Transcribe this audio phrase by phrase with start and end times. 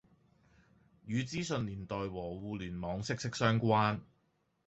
[1.05, 3.99] 與資訊年代和互聯網息息相關